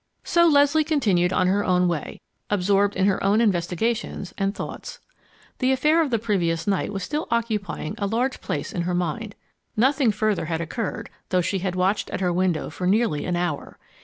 [0.23, 4.99] So Leslie continued on her own way, absorbed in her own investigations and thoughts.
[5.59, 9.35] The affair of the previous night was still occupying a large place in her mind.
[9.77, 13.77] Nothing further had occurred, though she had watched at her window for nearly an hour.